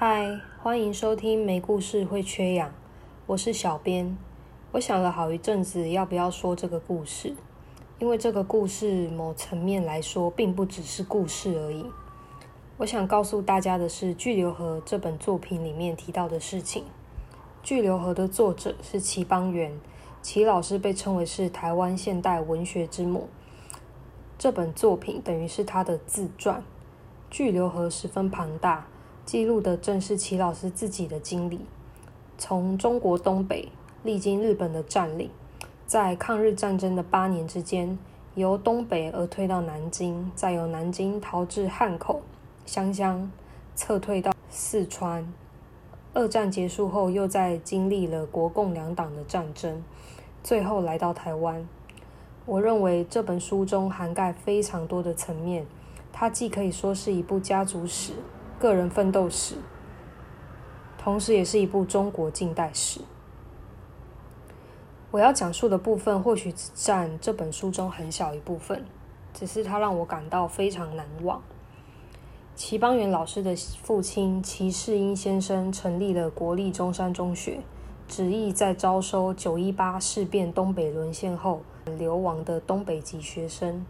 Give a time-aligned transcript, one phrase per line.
[0.00, 2.68] 嗨，欢迎收听《没故事会缺氧》，
[3.26, 4.16] 我是小编。
[4.70, 7.34] 我想了好一阵子，要不要说这个故事？
[7.98, 11.84] 因为这个故事某层面来说，并不只是故事而已。
[12.76, 16.84] 我想告诉大家的是，《巨流河》这本作品里面提到的事情。
[17.64, 19.80] 《巨流河》的作者是齐邦媛，
[20.22, 23.28] 齐老师被称为是台湾现代文学之母。
[24.38, 26.60] 这本作品等于是他的自传，
[27.28, 28.86] 《巨流河》十分庞大。
[29.28, 31.60] 记录的正是齐老师自己的经历，
[32.38, 33.68] 从中国东北
[34.02, 35.28] 历经日本的占领，
[35.86, 37.98] 在抗日战争的八年之间，
[38.36, 42.22] 由东北而退到南京，再由南京逃至汉口、
[42.64, 43.30] 湘乡，
[43.76, 45.30] 撤退到四川。
[46.14, 49.84] 二战结束后，又在经历了国共两党的战争，
[50.42, 51.68] 最后来到台湾。
[52.46, 55.66] 我认为这本书中涵盖非常多的层面，
[56.14, 58.14] 它既可以说是一部家族史。
[58.58, 59.54] 个人奋斗史，
[60.98, 63.00] 同时也是一部中国近代史。
[65.12, 68.84] 我要讲述的部分或许只占这本书中很小一部分，
[69.32, 71.40] 只是它让我感到非常难忘。
[72.56, 77.60] 齐邦媛老师的父亲齐世英先生成立了国立中山中学，
[78.08, 81.62] 旨意在招收九一八事变东北沦陷后
[81.96, 83.86] 流亡的东北籍学生。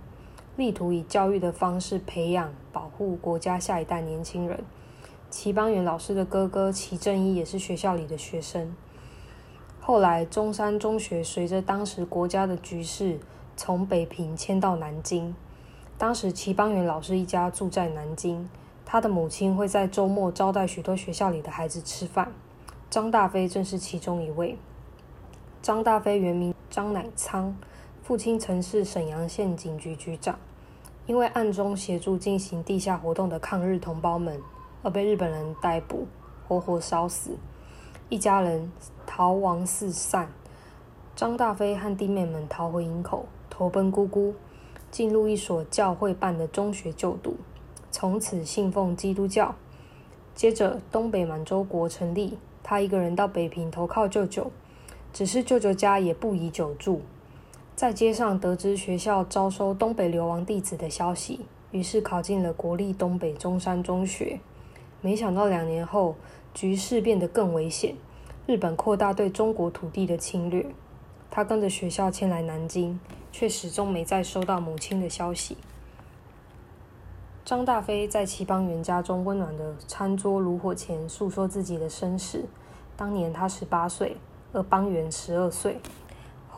[0.58, 4.58] 力图以教育的方式培养、保护国家下一代年轻人。
[5.30, 8.74] 齐邦媛老师的哥哥齐正一也是学校里的学生。
[9.78, 13.20] 后来，中山中学随着当时国家的局势，
[13.56, 15.32] 从北平迁到南京。
[15.96, 18.50] 当时，齐邦媛老师一家住在南京，
[18.84, 22.32] 他的母亲会在周末招待许多学校里的孩子吃饭。
[22.90, 24.58] 张大飞正是其中一位。
[25.62, 27.56] 张大飞原名张乃仓，
[28.08, 30.38] 父亲曾是沈阳县警局局长。
[31.06, 34.40] 因为暗中协助进行地下活动的抗日同胞们，
[34.82, 36.06] 而被日本人逮捕，
[36.48, 37.36] 活活烧死，
[38.08, 38.72] 一家人
[39.06, 40.32] 逃亡四散。
[41.14, 44.34] 张大飞和弟妹们逃回营口，投奔姑姑，
[44.90, 47.36] 进入一所教会办的中学就读，
[47.90, 49.54] 从此信奉基督教。
[50.34, 54.50] 接着，东北满洲国成立，他一个人到北平投靠舅舅，
[55.12, 57.02] 只是舅舅家也不宜久住。
[57.78, 64.40] 在街上得知学校招收东北流亡弟子的消息，于是考进了国立东北中山中学。
[65.00, 66.16] 没想到两年后，
[66.52, 67.94] 局势变得更危险，
[68.48, 70.66] 日本扩大对中国土地的侵略。
[71.30, 72.98] 他跟着学校迁来南京，
[73.30, 75.56] 却始终没再收到母亲的消息。
[77.44, 82.46] 张大飞在齐邦媛家中温暖的餐桌炉火前诉说自己的身世。
[82.96, 84.16] 当年他十八岁，
[84.52, 85.78] 而邦媛十二岁。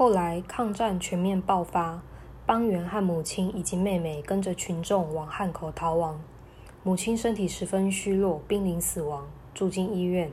[0.01, 2.01] 后来抗战全面爆发，
[2.47, 6.19] 邦媛和母亲以及妹妹跟着群众往汉口逃亡。
[6.83, 10.33] 母亲身体十分虚弱，濒临死亡，住进医院。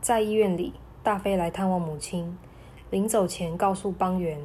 [0.00, 2.38] 在医院里，大飞来探望母亲，
[2.90, 4.38] 临走前告诉邦媛，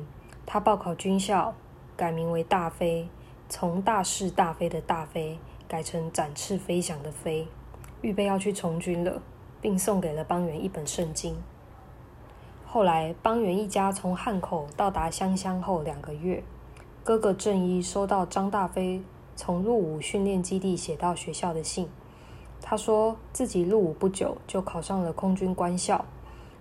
[0.44, 1.54] 他报考军校，
[1.96, 3.08] 改名为大飞，
[3.48, 5.38] 从大是大非的大飞
[5.68, 7.48] 改成展翅飞翔的飞，
[8.02, 9.22] 预备要去从军了，
[9.62, 11.38] 并送给了邦媛一本圣经。
[12.70, 16.44] 后来，邦媛一家从汉口到达湘乡后两个月，
[17.02, 19.02] 哥哥正一收到张大飞
[19.38, 21.88] 从入伍训练基地写到学校的信。
[22.62, 26.04] 他说自己入伍不久就考上了空军官校，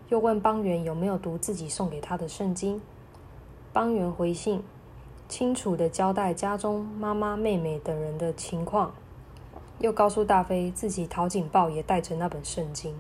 [0.09, 2.81] 又问邦媛有没有读自己送给他的圣经。
[3.73, 4.63] 邦媛回信，
[5.29, 8.95] 清楚地交代家中妈妈、妹妹等人的情况，
[9.81, 12.95] 又告诉大飞自己逃警报也带着那本圣经。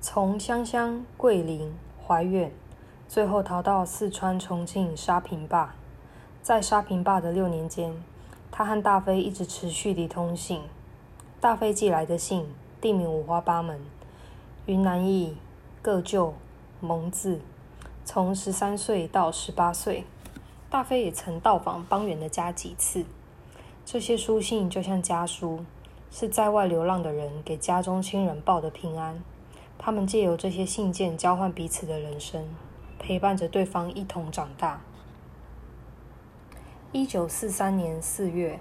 [0.00, 1.74] 从湘乡、桂林、
[2.06, 2.52] 怀远，
[3.08, 5.74] 最后逃到四川重庆沙坪坝。
[6.40, 7.92] 在沙坪坝的六年间，
[8.52, 10.62] 他和大飞一直持续地通信。
[11.40, 12.46] 大飞寄来的信，
[12.80, 13.80] 地名五花八门，
[14.66, 15.36] 云南裔、
[15.82, 16.32] 各旧、
[16.80, 17.40] 蒙字。
[18.04, 20.04] 从十三岁到十八岁，
[20.70, 23.04] 大飞也曾到访邦媛的家几次。
[23.84, 25.64] 这些书信就像家书，
[26.08, 29.20] 是在外流浪的人给家中亲人报的平安。
[29.78, 32.44] 他们借由这些信件交换彼此的人生，
[32.98, 34.80] 陪伴着对方一同长大。
[36.90, 38.58] 一九四三年四月，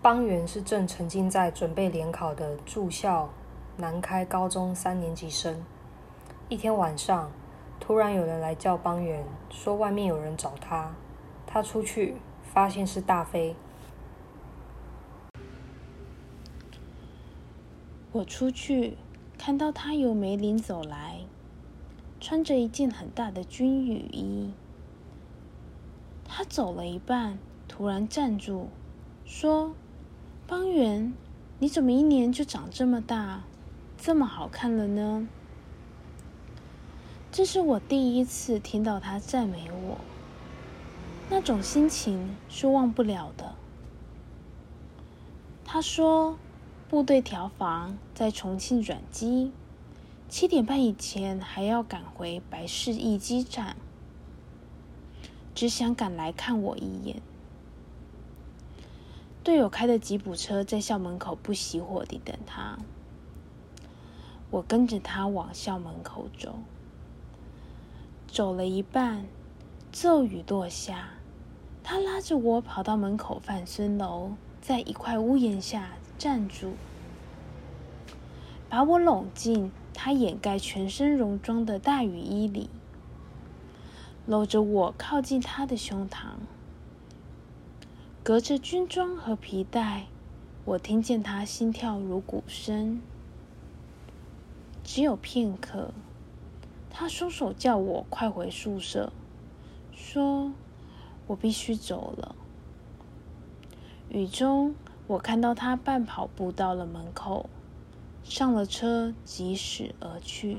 [0.00, 3.28] 邦元是正沉浸在准备联考的住校
[3.76, 5.62] 南开高中三年级生。
[6.48, 7.30] 一天晚上，
[7.78, 10.94] 突然有人来叫邦元，说外面有人找他。
[11.46, 13.54] 他出去，发现是大飞。
[18.12, 18.96] 我出去。
[19.46, 21.20] 看到他由梅林走来，
[22.20, 24.50] 穿着一件很大的军雨衣。
[26.24, 27.38] 他走了一半，
[27.68, 28.70] 突然站住，
[29.24, 29.72] 说
[30.48, 31.14] ：“邦媛，
[31.60, 33.44] 你怎么一年就长这么大，
[33.96, 35.28] 这么好看了呢？”
[37.30, 39.98] 这是我第一次听到他赞美我，
[41.30, 43.54] 那种心情是忘不了的。
[45.64, 46.36] 他说
[46.88, 49.50] ：“部队调防在重庆转机，
[50.28, 53.76] 七点半以前还要赶回白市驿机站，
[55.52, 57.20] 只想赶来看我一眼。”
[59.42, 62.78] 队友开的吉普车在校门口不熄火地等他，
[64.50, 66.56] 我跟着他往校门口走。
[68.28, 69.26] 走了一半，
[69.90, 71.10] 骤雨落下，
[71.82, 76.72] 他拉着我跑到门口范孙楼，在一块屋檐下站住，
[78.68, 82.68] 把我拢进他掩盖全身戎装的大雨衣里，
[84.26, 86.34] 搂着我靠近他的胸膛，
[88.22, 90.06] 隔着军装和皮带，
[90.64, 93.00] 我听见他心跳如鼓声。
[94.82, 95.92] 只有片刻。
[96.98, 99.12] 他双手叫我快回宿舍，
[99.92, 100.50] 说
[101.26, 102.34] 我必须走了。
[104.08, 104.74] 雨中，
[105.08, 107.48] 我看到他半跑步到了门口，
[108.24, 110.58] 上了车，疾驶而去。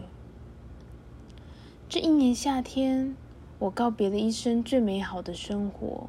[1.90, 3.16] 这一年夏天，
[3.60, 6.08] 我告别了一生最美好的生活，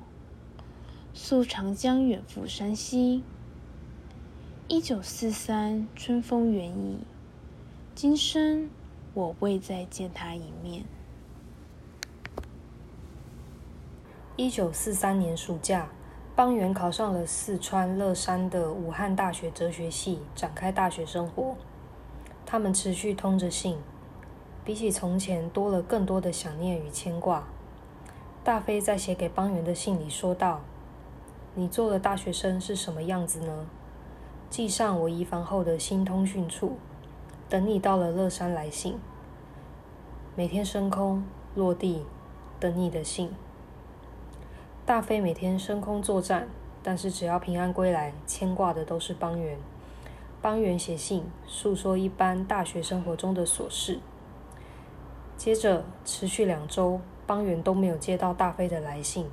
[1.12, 3.24] 溯长江远赴山西。
[4.68, 6.98] 一九四三，春风远矣，
[7.94, 8.70] 今生。
[9.14, 10.84] 我未再见他一面。
[14.36, 15.88] 一九四三年暑假，
[16.38, 21.56] 邦元考上了四川乐山的武汉大学哲学系，展开大学生活。
[22.46, 23.76] 他们持续通着信，
[24.64, 27.42] 比起从前多了更多的想念与牵挂。
[28.44, 30.60] 大飞在写给邦元的信里说道
[31.56, 33.66] ：“你做了大学生是什么样子呢？
[34.48, 36.76] 寄上我移房后的新通讯处。”
[37.50, 38.96] 等你到了乐山来信，
[40.36, 41.24] 每天升空
[41.56, 42.04] 落地，
[42.60, 43.32] 等你的信。
[44.88, 46.48] 大飞每天升空作战，
[46.82, 49.58] 但是只要平安归来，牵挂的都是邦元。
[50.40, 54.00] 邦元写信诉说一般大学生活中的琐事。
[55.36, 59.26] 接着持续两周，邦元都没有接到大飞的来信。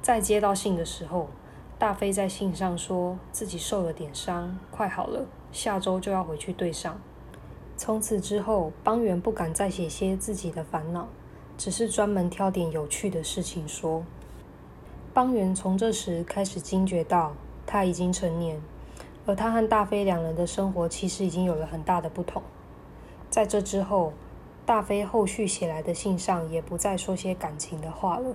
[0.00, 1.28] 再接到信的时候，
[1.76, 7.00] 大飞在信上说自己受了点伤，快好了，下周就要回去对上。
[7.76, 11.08] 从此之后，邦元不敢再写些自己的烦恼，
[11.58, 14.04] 只是专门挑点有趣的事情说。
[15.14, 17.34] 邦元从这时开始惊觉到，
[17.64, 18.60] 他已经成年，
[19.24, 22.42] 而他和大飞两人的生活其实已经有了很大的不同。
[23.30, 24.12] 在这之后，
[24.66, 28.34] 大飞后续写来的信上也不再说些感情的话了，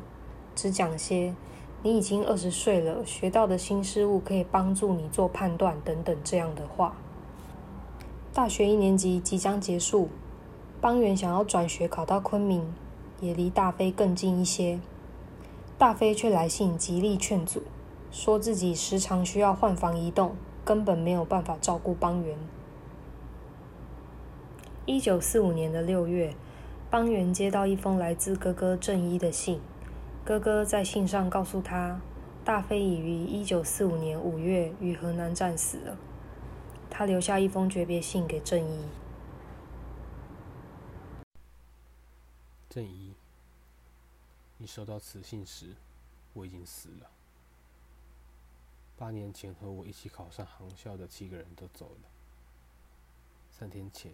[0.55, 1.35] 只讲些
[1.83, 6.95] “你已经二十岁了，学到的新事物可以帮助你做判断”等等这样的话。
[8.33, 10.07] 大学一年级即将结束，
[10.79, 12.73] 邦元想要转学考到昆明，
[13.19, 14.79] 也离大飞更近一些。
[15.79, 17.63] 大飞却来信极力劝阻，
[18.11, 20.35] 说自己时常需要换房移动，
[20.65, 22.37] 根本没有办法照顾邦元。
[24.85, 26.35] 一九四五年的六月，
[26.89, 29.61] 邦元接到一封来自哥哥郑一的信，
[30.25, 32.01] 哥哥在信上告诉他，
[32.43, 35.97] 大飞已于一九四五年五月于河南战死了。
[36.89, 38.81] 他留下一封诀别信给正一。
[42.69, 43.08] 正一，
[44.61, 45.73] 你收到此信时，
[46.33, 47.09] 我已经死了。
[48.97, 52.09] 八年前和我一起考上航校的七个人都走了。
[53.49, 54.11] 三天前，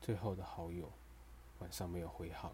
[0.00, 0.90] 最后的好友
[1.58, 2.50] 晚上没有回航。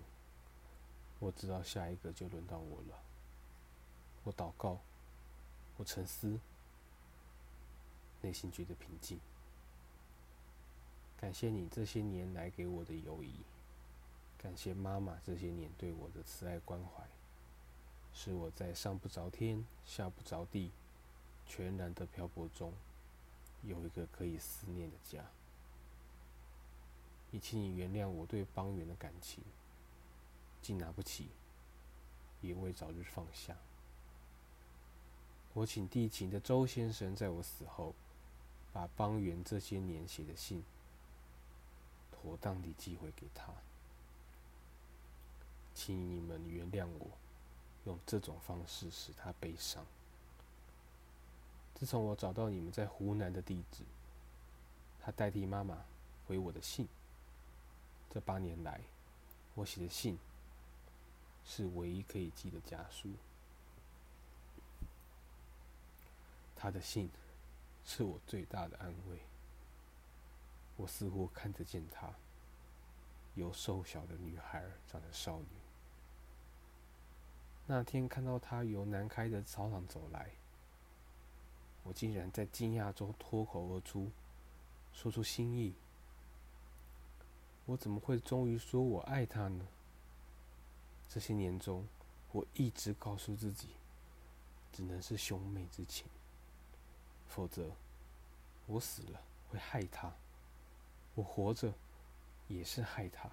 [1.20, 2.98] 我知道下一个就轮到我了。
[4.24, 4.80] 我祷告，
[5.76, 6.40] 我沉思。
[8.22, 9.20] 内心觉得平静。
[11.16, 13.32] 感谢你这些年来给我的友谊，
[14.38, 17.04] 感谢妈妈这些年对我的慈爱关怀，
[18.14, 20.70] 使我在上不着天、下不着地、
[21.46, 22.72] 全然的漂泊中，
[23.62, 25.24] 有一个可以思念的家。
[27.32, 29.42] 也请你原谅我对邦元的感情，
[30.62, 31.28] 既拿不起，
[32.40, 33.56] 也未早日放下。
[35.54, 37.94] 我请地勤的周先生在我死后。
[38.72, 40.62] 把邦元这些年写的信
[42.12, 43.46] 妥当地寄回给他，
[45.76, 47.06] 请你们原谅我，
[47.84, 49.86] 用这种方式使他悲伤。
[51.74, 53.84] 自从我找到你们在湖南的地址，
[55.00, 55.84] 他代替妈妈
[56.26, 56.88] 回我的信。
[58.10, 58.80] 这八年来，
[59.54, 60.18] 我写的信
[61.44, 63.10] 是唯一可以寄的家书。
[66.56, 67.08] 他的信。
[67.88, 69.20] 是我最大的安慰。
[70.76, 72.12] 我似乎看得见他，
[73.36, 75.46] 由瘦小的女孩长成少女。
[77.66, 80.30] 那天看到他由南开的操场走来，
[81.82, 84.10] 我竟然在惊讶中脱口而出，
[84.92, 85.74] 说出心意。
[87.64, 89.66] 我怎么会终于说我爱他呢？
[91.08, 91.84] 这些年中，
[92.30, 93.70] 我一直告诉自己，
[94.72, 96.06] 只能是兄妹之情，
[97.26, 97.72] 否则
[98.66, 99.20] 我死了
[99.50, 100.12] 会害他。
[101.16, 101.72] 我活着
[102.46, 103.28] 也是害他。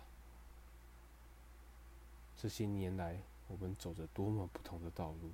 [2.36, 3.22] 这些年来，
[3.54, 5.30] 我们走着多么不同的道路。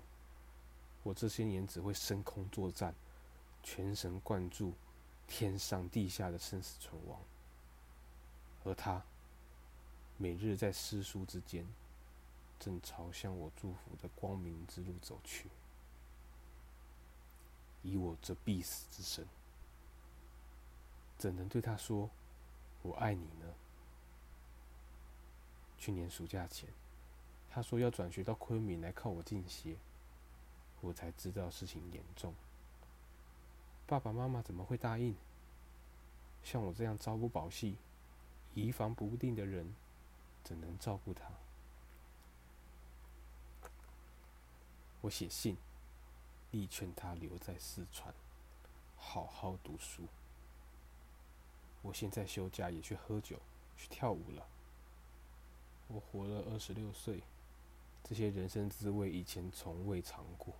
[1.04, 2.94] 我这些年只会升空作战，
[3.64, 4.74] 全神贯注
[5.26, 7.22] 天上地下的生死存亡，
[8.66, 9.02] 而他
[10.18, 11.66] 每日在诗书之间，
[12.60, 15.48] 正朝向我祝福的光明之路走去。
[17.82, 19.26] 以我这必死之身，
[21.18, 22.10] 怎能对他说？
[22.82, 23.54] 我爱你呢。
[25.78, 26.68] 去年暑假前，
[27.50, 29.76] 他说要转学到昆明来靠我进鞋，
[30.82, 32.34] 我才知道事情严重。
[33.88, 35.16] 爸爸妈妈怎么会答应？
[36.44, 37.76] 像我这样朝不保夕、
[38.54, 39.74] 移防不定的人，
[40.44, 41.32] 怎能照顾他？
[45.02, 45.58] 我写信，
[46.52, 48.14] 力劝他留在四川，
[48.96, 50.04] 好好读书。
[51.82, 53.40] 我现在休假也去喝酒、
[53.76, 54.46] 去跳舞了。
[55.88, 57.24] 我活了二十六岁，
[58.04, 60.54] 这些人生滋味以前从未尝过。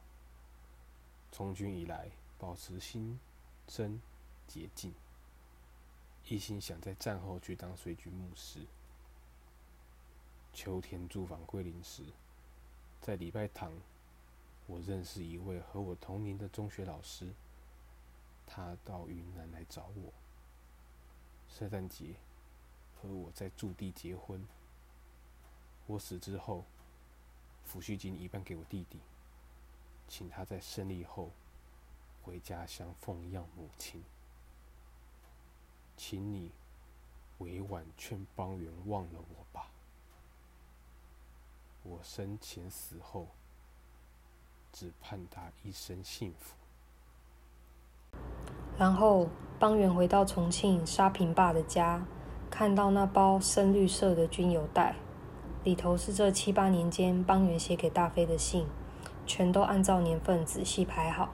[1.32, 3.20] 从军以来，保持心
[3.68, 4.02] 真
[4.48, 4.94] 洁净，
[6.28, 8.66] 一心想在战后去当随军牧师。
[10.54, 12.04] 秋天驻访桂林时，
[13.02, 13.72] 在礼拜堂，
[14.68, 17.34] 我认识一位和我同龄的中学老师，
[18.46, 20.12] 他到云南来找我。
[21.48, 22.16] 圣诞节
[23.00, 24.46] 和我在驻地结婚。
[25.88, 26.66] 我死之后，
[27.72, 29.00] 抚恤金一半给我弟弟，
[30.08, 31.30] 请他在胜利后
[32.24, 34.04] 回家乡奉养母亲。
[35.96, 36.52] 请你
[37.38, 39.70] 委婉劝邦元忘了我吧。
[41.84, 43.28] 我生前死后，
[44.74, 46.56] 只盼他一生幸福。
[48.78, 52.04] 然后邦元回到重庆沙坪坝的家，
[52.50, 54.96] 看到那包深绿色的军油袋，
[55.64, 58.66] 里头是这七八年间邦元写给大飞的信，
[59.26, 61.30] 全都按照年份仔细排好。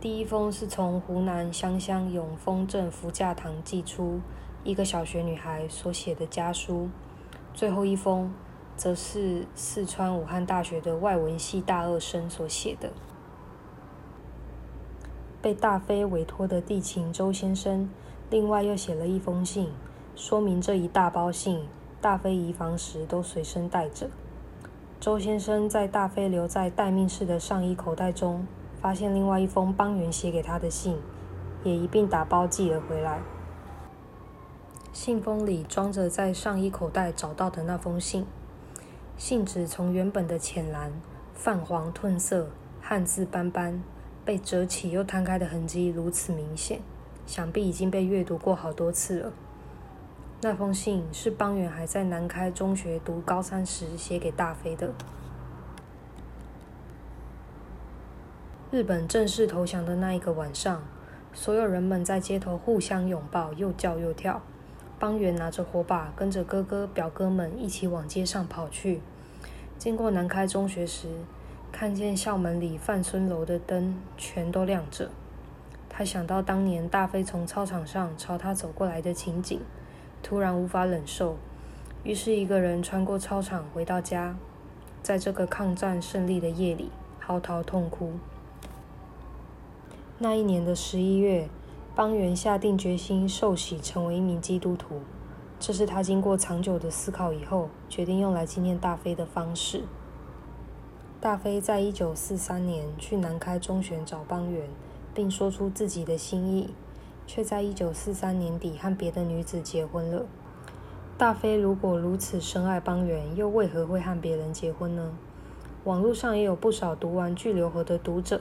[0.00, 4.20] 第一封是从湖南湘乡永丰镇福驾堂寄出，
[4.64, 6.88] 一个小学女孩所写的家书。
[7.52, 8.32] 最后一封，
[8.76, 12.92] 则是四川武汉大学的外文系大二生所写的。
[15.42, 17.90] 被大飞委托的地勤周先生，
[18.30, 19.68] 另外又写了一封信，
[20.16, 21.66] 说明这一大包信，
[22.00, 24.08] 大飞移防时都随身带着。
[25.00, 28.46] 周先生在大飞留在待命室的上衣口袋中，
[28.80, 30.98] 发现另外一封邦元写给他的信，
[31.64, 33.20] 也一并打包寄了回来。
[34.92, 38.26] 信封里装着在上衣口袋找到的那封信，
[39.16, 40.92] 信纸从原本的浅蓝
[41.34, 42.48] 泛黄褪色，
[42.80, 43.82] 汉字斑斑。
[44.24, 46.80] 被折起又摊开的痕迹如此明显，
[47.24, 49.32] 想必已经被阅读过好多次了。
[50.40, 54.94] 那封信是邦元还在南开中学读高三时写给大飞的。
[58.70, 60.82] 日本正式投降的那一个晚上，
[61.34, 64.40] 所有人们在街头互相拥抱，又叫又跳。
[65.00, 69.00] 邦元拿着火把，跟着哥哥表哥们一起往街上跑去。
[69.76, 71.08] 经过南开中学时，
[71.72, 75.10] 看见校门里范村楼的灯全都亮着，
[75.88, 79.60] 他想到当年大飞从操场上朝他走过来的情景，
[80.22, 81.36] 突然无法忍受，
[82.02, 84.36] 于是一个人穿过操场回到家，
[85.02, 88.12] 在这个抗战胜利的夜里嚎啕痛哭。
[90.18, 91.48] 那一年的十一月，
[91.94, 95.00] 邦元下定决心受洗成为一名基督徒，
[95.60, 99.84] 这是他经过长久的思考以后决定用来纪念大飞的方式。
[101.20, 104.68] 大飞在一九四三年去南开中学找邦元，
[105.12, 106.70] 并说出自己的心意，
[107.28, 110.24] 却在一九四三年底和别的女子结婚了。
[111.18, 115.12] 大飞如果如此深爱邦元，又为何会和别人结婚呢？
[115.84, 118.40] 网络上也有不少读完《巨流河》的读者，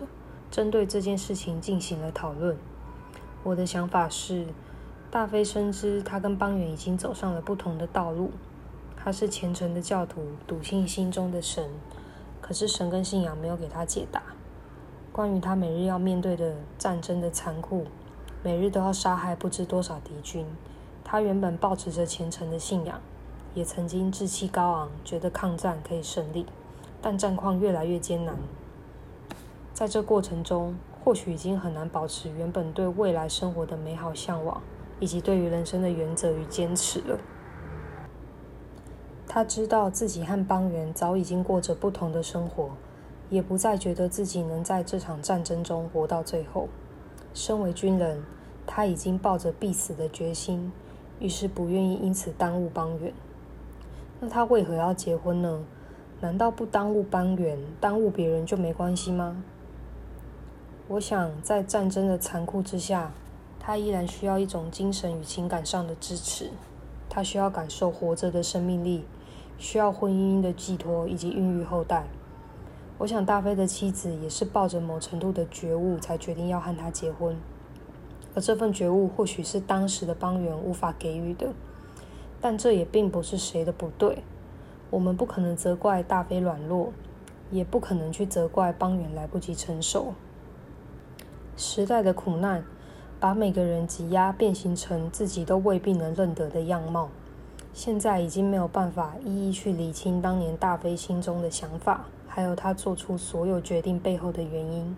[0.50, 2.58] 针对这件事情进行了讨论。
[3.44, 4.48] 我的想法是，
[5.12, 8.32] 大飞深知他跟邦元已经走上了不同的道路，
[8.96, 11.70] 他是虔诚的教徒，笃信心中的神。
[12.40, 14.24] 可是神跟信仰没有给他解答。
[15.12, 17.86] 关于他每日要面对的战争的残酷，
[18.48, 20.46] 每日都要杀害不知多少敌军。
[21.04, 23.02] 他原本抱持着虔诚的信仰，
[23.54, 26.46] 也曾经志气高昂，觉得抗战可以胜利。
[27.02, 28.38] 但战况越来越艰难，
[29.74, 34.62] 在这过程中，或许已经很难保持原本对未来生活的美好向往，
[35.02, 37.20] 以及对于人生的原则与坚持了。
[39.28, 42.70] 他知道自己和邦元早已经过着不同的生活，
[43.30, 46.70] 也不再觉得自己能在这场战争中活到最后。
[47.34, 48.24] 身为军人，
[48.68, 50.72] 他已经抱着必死的决心。
[51.20, 53.12] 于是不愿意因此耽误邦远。
[54.20, 55.64] 那他为何要结婚呢？
[56.22, 59.44] 难道不耽误邦远，耽误别人就没关系吗？
[60.88, 63.12] 我想，在战争的残酷之下，
[63.60, 66.52] 他依然需要一种精神与情感上的支持。
[67.10, 69.04] 他需要感受活着的生命力，
[69.58, 72.06] 需要婚姻的寄托以及孕育后代。
[73.00, 77.36] 我想，大飞的妻子也是抱着某程度的觉悟，才决定要和他结婚。
[78.38, 81.48] 而这份觉悟或许是当时的邦元无法给予的，
[82.40, 84.20] 但这也并不是谁的不对。
[84.92, 86.94] 我们不可能责怪大飞软弱，
[87.50, 90.14] 也不可能去责怪邦元来不及成熟。
[91.56, 92.64] 时代的苦难
[93.20, 97.10] 把每个人挤压变形成自己都未必能认得的样貌。
[97.74, 104.96] 现在已经没有办法一一去理清当年大飞心中的想法，还有他做出所有决定背后的原因。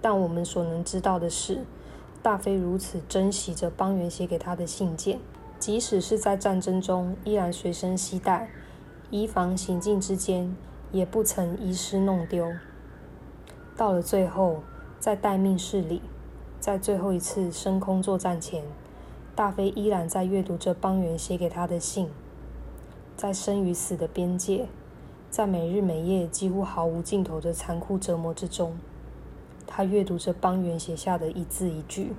[0.00, 1.66] 但我们所能知道的是。
[2.22, 5.18] 大飞如此珍惜着邦元写给他的信件，
[5.58, 8.48] 即使是在战争中，依然随身携带，
[9.10, 10.54] 以防行进之间
[10.92, 12.52] 也不曾遗失弄丢。
[13.76, 14.62] 到了最后，
[15.00, 16.00] 在待命室里，
[16.60, 18.62] 在最后一次升空作战前，
[19.34, 22.08] 大飞依然在阅读着邦元写给他的信。
[23.16, 24.68] 在生与死的边界，
[25.28, 28.76] 在每日每夜几乎毫无尽头的残酷折磨之中。
[29.74, 32.12] 他阅读着邦元写下的一字一句。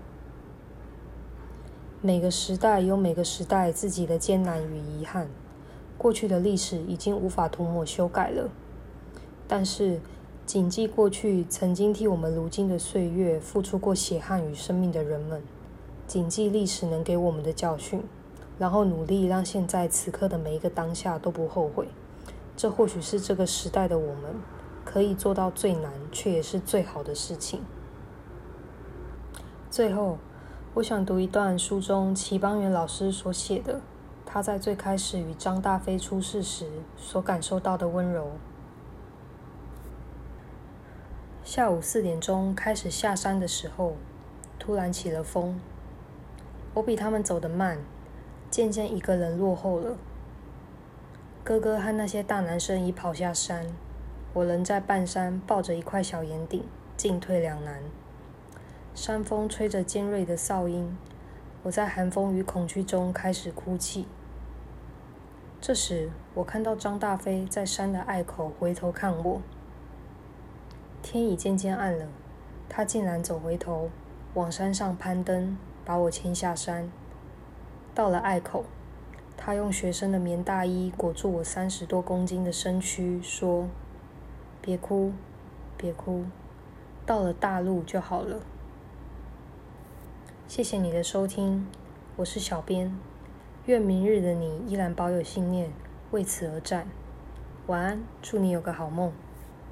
[2.02, 5.28] 每个时代有每个时代自己的艰难与遗憾，
[5.96, 8.50] 过去的历史已经无法涂抹修改了。
[9.48, 10.02] 但是，
[10.48, 15.44] 谨记过去曾经替我们如今的岁月付出过血汗与生命的人们，
[16.08, 18.02] 谨记历史能给我们的教训，
[18.58, 21.88] 然后努力让现在此刻的每一个当下都不后悔。
[22.58, 24.34] 这或许是这个时代的我们。
[24.84, 27.62] 可以做到最难，却也是最好的事情。
[29.70, 30.18] 最后，
[30.76, 33.82] 我想读一段书中齐邦媛老师所写的，
[34.26, 38.32] 他在最开始与张大飞出事时所感受到的温柔。
[41.44, 43.96] 下午四点钟开始下山的时候，
[44.58, 45.60] 突然起了风，
[46.74, 47.80] 我比他们走得慢，
[48.50, 49.98] 渐渐一个人落后了。
[51.44, 53.68] 哥哥和那些大男生已跑下山。
[54.34, 56.64] 我仍在半山抱着一块小岩顶，
[56.98, 57.84] 进退两难。
[58.96, 60.98] 山风吹着尖锐的哨音，
[61.62, 64.08] 我在寒风与恐惧中开始哭泣。
[65.62, 69.42] 这时，我看到张大飞在山的隘口回头看我。
[71.04, 72.08] 天已渐渐暗了，
[72.68, 73.92] 他竟然走回头，
[74.34, 76.92] 往山上攀登，把我牵下山。
[77.94, 78.66] 到了隘口，
[79.38, 83.68] 他用学生的棉大衣裹住我三十多公斤的身躯，说。
[84.66, 85.12] 别哭，
[85.76, 86.24] 别哭，
[87.06, 88.40] 到了大陆就好了。
[90.48, 91.68] 谢谢你的收听，
[92.16, 92.98] 我是小编，
[93.66, 95.70] 愿明日的你依然保有信念，
[96.12, 96.88] 为此而战。
[97.68, 99.12] 晚安，祝你有个好梦。